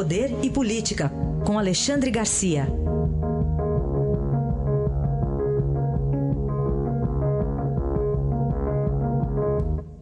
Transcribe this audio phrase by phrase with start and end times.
[0.00, 1.10] Poder e Política,
[1.46, 2.62] com Alexandre Garcia.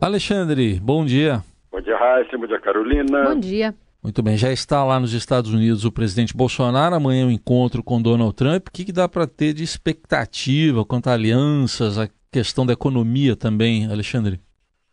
[0.01, 1.43] Alexandre, bom dia.
[1.73, 2.39] Bom dia, Raíssa.
[2.39, 3.25] Bom dia, Carolina.
[3.25, 3.75] Bom dia.
[4.01, 7.83] Muito bem, já está lá nos Estados Unidos o presidente Bolsonaro, amanhã o um encontro
[7.83, 8.69] com Donald Trump.
[8.69, 13.35] O que, que dá para ter de expectativa quanto a alianças, a questão da economia
[13.35, 14.39] também, Alexandre?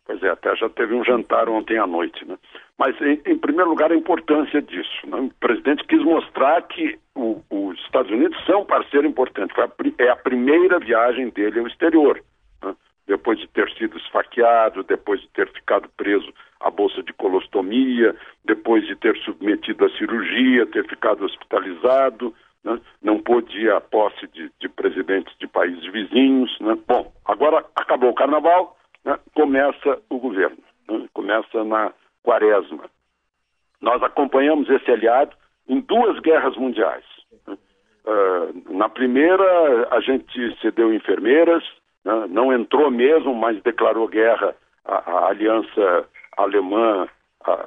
[0.04, 2.36] Pois é, até já teve um jantar ontem à noite, né?
[2.78, 5.06] Mas, em, em primeiro lugar, a importância disso.
[5.06, 5.18] Né?
[5.18, 9.52] O presidente quis mostrar que o, os Estados Unidos são parceiro importante.
[9.58, 12.22] A, é a primeira viagem dele ao exterior.
[12.62, 12.74] Né?
[13.06, 18.14] Depois de ter sido esfaqueado, depois de ter ficado preso à bolsa de colostomia,
[18.44, 22.78] depois de ter submetido à cirurgia, ter ficado hospitalizado, né?
[23.00, 26.54] não pôde ir à posse de, de presidentes de países vizinhos.
[26.60, 26.76] Né?
[26.86, 29.18] Bom, agora acabou o carnaval, né?
[29.34, 31.06] começa o governo, né?
[31.14, 31.90] começa na
[32.26, 32.90] quaresma.
[33.80, 35.34] Nós acompanhamos esse aliado
[35.68, 37.04] em duas guerras mundiais.
[37.48, 41.62] Uh, na primeira, a gente cedeu enfermeiras,
[42.04, 42.26] né?
[42.28, 47.08] não entrou mesmo, mas declarou guerra à, à aliança alemã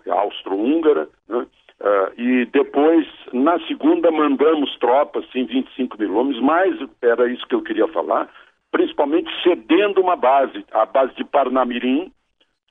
[0.09, 1.07] austro-húngara.
[1.27, 1.47] Né?
[1.79, 7.61] Uh, e depois, na segunda, mandamos tropas, sim, 25 quilômetros, mas era isso que eu
[7.61, 8.29] queria falar,
[8.71, 12.11] principalmente cedendo uma base, a base de Parnamirim,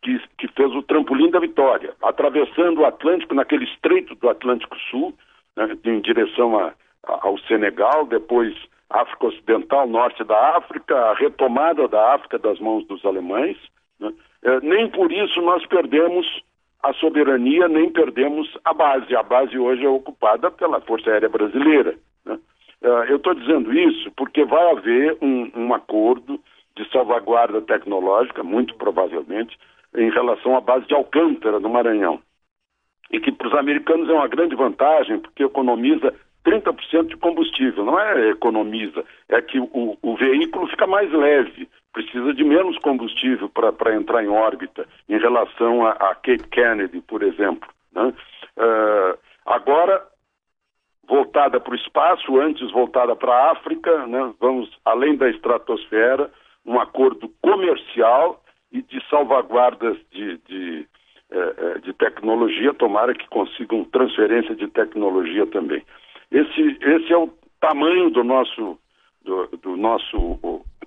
[0.09, 5.13] que, que fez o trampolim da vitória, atravessando o Atlântico, naquele estreito do Atlântico Sul,
[5.57, 6.73] né, em direção a,
[7.07, 8.55] a, ao Senegal, depois
[8.89, 13.59] África Ocidental, norte da África, a retomada da África das mãos dos alemães.
[14.01, 14.13] Né?
[14.43, 16.27] É, nem por isso nós perdemos
[16.83, 19.15] a soberania, nem perdemos a base.
[19.15, 21.97] A base hoje é ocupada pela Força Aérea Brasileira.
[22.25, 22.39] Né?
[22.81, 26.41] É, eu estou dizendo isso porque vai haver um, um acordo
[26.77, 29.59] de salvaguarda tecnológica, muito provavelmente,
[29.97, 32.21] em relação à base de Alcântara, no Maranhão.
[33.11, 36.15] E que para os americanos é uma grande vantagem, porque economiza
[36.45, 37.85] 30% de combustível.
[37.85, 43.49] Não é economiza, é que o, o veículo fica mais leve, precisa de menos combustível
[43.49, 47.69] para entrar em órbita, em relação a, a Cape Kennedy, por exemplo.
[47.93, 48.13] Né?
[48.57, 50.03] Uh, agora,
[51.07, 54.33] voltada para o espaço, antes voltada para a África, né?
[54.41, 56.31] vamos além da estratosfera,
[56.65, 58.43] um acordo comercial
[59.11, 60.87] salvaguardas de, de,
[61.31, 65.83] eh, eh, de tecnologia, tomara que consigam transferência de tecnologia também.
[66.31, 67.31] Esse, esse é o
[67.61, 68.79] tamanho do nosso,
[69.25, 70.39] do, do nosso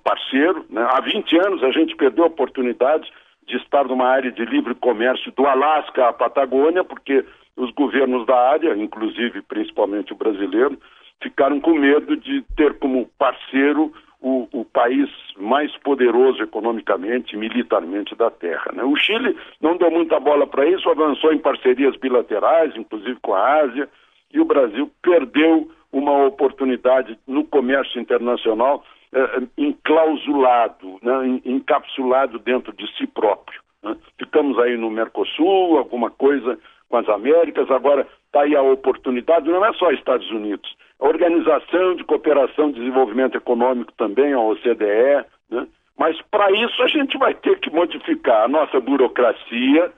[0.02, 0.64] parceiro.
[0.70, 0.86] Né?
[0.90, 3.10] Há 20 anos a gente perdeu a oportunidade
[3.46, 7.24] de estar numa área de livre comércio do Alasca à Patagônia, porque
[7.56, 10.78] os governos da área, inclusive principalmente o brasileiro,
[11.22, 18.14] ficaram com medo de ter como parceiro o, o, país mais poderoso economicamente e militarmente
[18.14, 18.70] da Terra.
[18.72, 18.84] Né?
[18.84, 23.62] O Chile não deu muita bola para isso, avançou em parcerias bilaterais, inclusive com a
[23.62, 23.88] Ásia,
[24.32, 31.40] e o Brasil perdeu uma oportunidade no comércio internacional eh, enclausulado, né?
[31.44, 33.60] encapsulado dentro de si próprio.
[33.82, 33.96] Né?
[34.18, 36.58] Ficamos aí no Mercosul, alguma coisa
[36.88, 41.96] com as Américas, agora está aí a oportunidade, não é só Estados Unidos, a Organização
[41.96, 45.66] de Cooperação e Desenvolvimento Econômico também, a OCDE, né?
[45.98, 49.92] mas para isso a gente vai ter que modificar a nossa burocracia,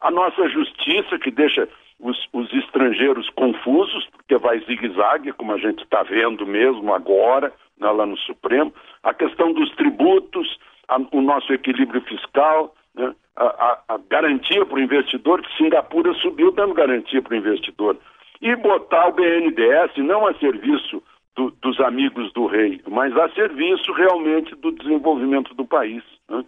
[0.00, 1.68] a nossa justiça, que deixa
[2.00, 7.88] os, os estrangeiros confusos, porque vai zigue-zague, como a gente está vendo mesmo agora, né,
[7.90, 10.58] lá no Supremo, a questão dos tributos,
[10.88, 16.12] a, o nosso equilíbrio fiscal, né, a, a, a garantia para o investidor, que Singapura
[16.14, 17.96] subiu dando garantia para o investidor
[18.40, 21.02] e botar o BNDES não a serviço
[21.34, 26.02] do, dos amigos do rei, mas a serviço realmente do desenvolvimento do país.
[26.28, 26.44] Né?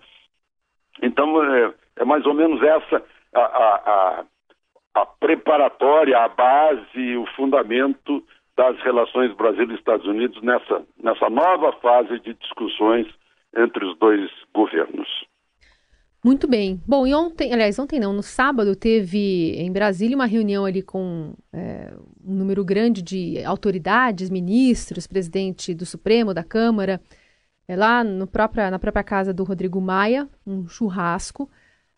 [1.02, 3.02] Então, é, é, mais ou menos essa
[3.34, 4.24] a, a, a,
[5.02, 8.22] a preparatória, a base, o fundamento
[8.56, 13.06] das relações Brasil e Estados Unidos nessa, nessa nova fase de discussões
[13.56, 15.08] entre os dois governos.
[16.22, 16.81] Muito bem.
[16.86, 21.33] Bom, e ontem, aliás, ontem não, no sábado teve em Brasília uma reunião ali com
[21.50, 27.00] é, um número grande de autoridades, ministros, presidente do Supremo, da Câmara,
[27.66, 31.48] é, lá no própria, na própria casa do Rodrigo Maia, um churrasco.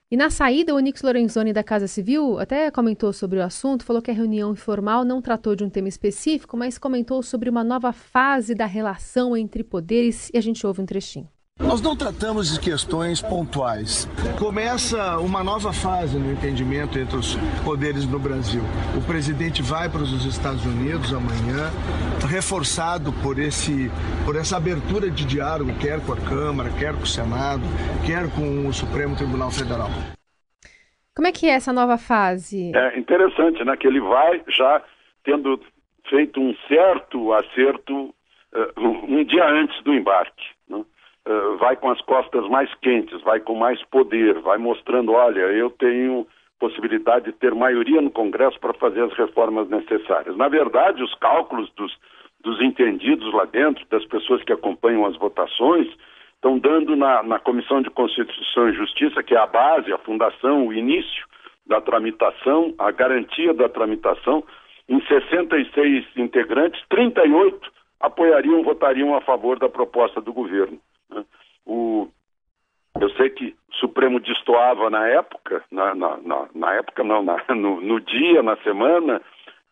[0.08, 4.00] E na saída, o Onix Lorenzoni da Casa Civil até comentou sobre o assunto, falou
[4.00, 7.92] que a reunião informal não tratou de um tema específico, mas comentou sobre uma nova
[7.92, 11.28] fase da relação entre poderes e a gente ouve um trechinho.
[11.62, 14.08] Nós não tratamos de questões pontuais.
[14.38, 18.62] Começa uma nova fase no entendimento entre os poderes no Brasil.
[18.96, 21.70] O presidente vai para os Estados Unidos amanhã,
[22.28, 23.90] reforçado por, esse,
[24.26, 27.62] por essa abertura de diálogo, quer com a Câmara, quer com o Senado,
[28.04, 29.88] quer com o Supremo Tribunal Federal.
[31.14, 32.72] Como é que é essa nova fase?
[32.74, 33.76] É interessante, né?
[33.76, 34.82] Que ele vai já
[35.24, 35.60] tendo
[36.08, 38.14] feito um certo acerto
[38.52, 40.44] uh, um dia antes do embarque.
[40.68, 40.82] Né?
[41.26, 45.70] Uh, vai com as costas mais quentes, vai com mais poder, vai mostrando, olha, eu
[45.70, 46.26] tenho
[46.58, 50.36] possibilidade de ter maioria no Congresso para fazer as reformas necessárias.
[50.36, 51.92] Na verdade, os cálculos dos,
[52.40, 55.88] dos entendidos lá dentro, das pessoas que acompanham as votações,
[56.34, 60.66] estão dando na, na Comissão de Constituição e Justiça, que é a base, a fundação,
[60.66, 61.26] o início
[61.66, 64.44] da tramitação, a garantia da tramitação,
[64.88, 70.78] em 66 integrantes, 38 apoiariam, votariam a favor da proposta do governo.
[71.10, 71.24] Né?
[71.64, 72.08] O,
[73.00, 73.54] eu sei que
[74.12, 77.22] o Supremo destoava na época, na, na, na, na época não,
[77.54, 79.20] no, no dia, na semana,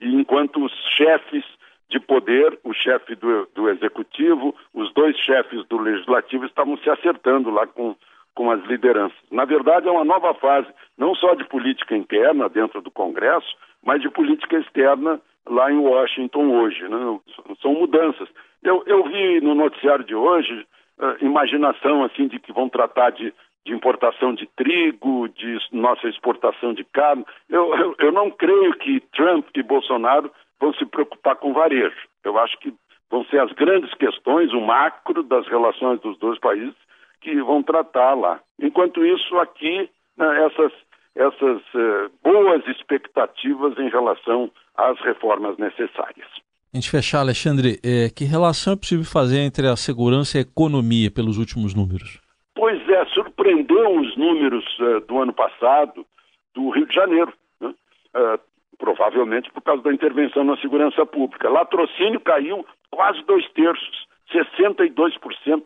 [0.01, 1.45] e enquanto os chefes
[1.91, 7.51] de poder, o chefe do, do executivo, os dois chefes do legislativo estavam se acertando
[7.51, 7.97] lá com,
[8.35, 9.19] com as lideranças.
[9.31, 14.01] Na verdade, é uma nova fase, não só de política interna dentro do Congresso, mas
[14.01, 16.87] de política externa lá em Washington hoje.
[16.89, 17.21] Né?
[17.61, 18.29] São mudanças.
[18.63, 20.65] Eu, eu vi no noticiário de hoje
[20.99, 23.35] uh, imaginação assim de que vão tratar de,
[23.67, 27.25] de importação de trigo, de nossa exportação de carne.
[27.49, 30.31] Eu, eu, eu não creio que Trump e Bolsonaro
[30.61, 31.97] vão se preocupar com varejo.
[32.25, 32.73] Eu acho que
[33.11, 36.75] vão ser as grandes questões, o macro das relações dos dois países
[37.21, 38.41] que vão tratar lá.
[38.61, 40.73] Enquanto isso, aqui, né, essas,
[41.15, 46.29] essas uh, boas expectativas em relação às reformas necessárias.
[46.73, 50.43] A gente fechar, Alexandre, é, que relação é possível fazer entre a segurança e a
[50.43, 52.21] economia pelos últimos números?
[53.15, 56.07] Surpreendeu os números uh, do ano passado
[56.55, 57.33] do Rio de Janeiro.
[57.61, 57.75] Né?
[58.15, 61.51] Uh, provavelmente por causa da intervenção na segurança pública.
[61.51, 65.62] Latrocínio caiu quase dois terços, 62%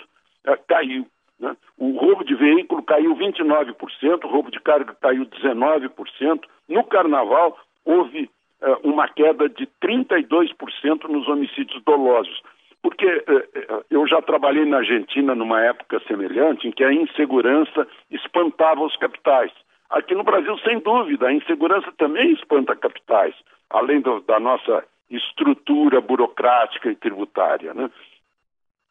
[0.47, 1.07] eh, caiu.
[1.39, 1.57] Né?
[1.79, 6.43] O roubo de veículo caiu 29%, o roubo de carga caiu 19%.
[6.69, 8.31] No carnaval, houve
[8.63, 12.43] uh, uma queda de 32% nos homicídios dolosos.
[12.83, 13.54] Porque uh,
[13.91, 19.53] eu já trabalhei na Argentina numa época semelhante, em que a insegurança espantava os capitais.
[19.91, 23.35] Aqui no Brasil, sem dúvida, a insegurança também espanta capitais,
[23.71, 27.73] além do, da nossa estrutura burocrática e tributária.
[27.75, 27.91] Né?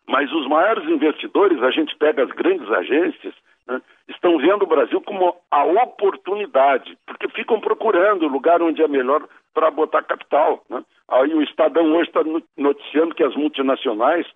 [0.07, 3.33] Mas os maiores investidores, a gente pega as grandes agências,
[3.67, 8.87] né, estão vendo o Brasil como a oportunidade, porque ficam procurando o lugar onde é
[8.87, 10.63] melhor para botar capital.
[10.69, 10.83] Né?
[11.07, 12.21] Aí o Estadão hoje está
[12.57, 14.27] noticiando que as multinacionais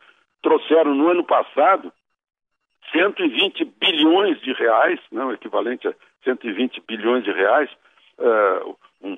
[0.42, 1.92] trouxeram no ano passado
[2.92, 5.94] 120 bilhões de reais, né, o equivalente a
[6.24, 7.70] 120 bilhões de reais,
[8.20, 9.18] uh, um,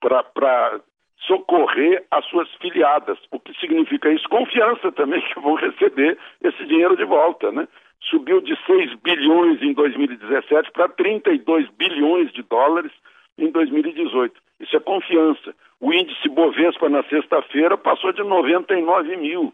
[0.00, 0.80] para
[1.26, 3.18] socorrer as suas filiadas.
[3.30, 4.28] O que significa isso?
[4.28, 7.50] Confiança também que vão receber esse dinheiro de volta.
[7.50, 7.66] Né?
[8.10, 12.92] Subiu de 6 bilhões em 2017 para 32 bilhões de dólares
[13.38, 14.34] em 2018.
[14.60, 15.54] Isso é confiança.
[15.80, 19.52] O índice Bovespa na sexta-feira passou de 99 mil.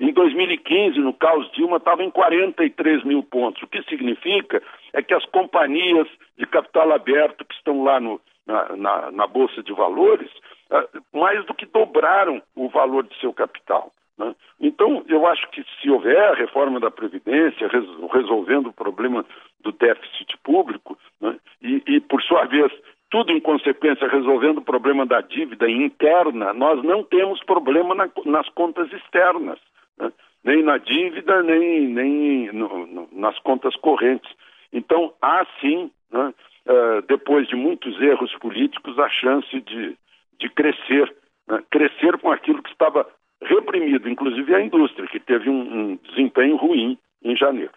[0.00, 3.62] Em 2015, no caos Dilma, estava em 43 mil pontos.
[3.62, 4.62] O que significa
[4.94, 6.08] é que as companhias
[6.38, 10.30] de capital aberto que estão lá no, na, na, na, Bolsa de Valores,
[10.70, 13.92] uh, mais do que dobraram o valor de seu capital.
[14.16, 14.34] Né?
[14.58, 19.24] Então, eu acho que se houver a reforma da Previdência, res, resolvendo o problema
[19.60, 21.36] do déficit público, né?
[21.60, 22.72] e, e, por sua vez,
[23.10, 28.48] tudo em consequência resolvendo o problema da dívida interna, nós não temos problema na, nas
[28.50, 29.58] contas externas,
[30.00, 30.12] né?
[30.44, 34.30] nem na dívida, nem, nem no, no, nas contas correntes.
[34.72, 36.32] Então, há sim, né,
[36.66, 39.96] uh, depois de muitos erros políticos, a chance de,
[40.38, 41.14] de crescer,
[41.48, 41.62] né?
[41.70, 43.06] crescer com aquilo que estava
[43.42, 45.60] reprimido, inclusive a indústria, que teve um,
[45.92, 47.72] um desempenho ruim em janeiro.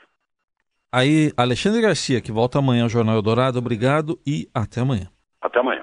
[0.92, 5.08] Aí, Alexandre Garcia, que volta amanhã ao Jornal Eldorado, obrigado e até amanhã.
[5.42, 5.83] Até amanhã.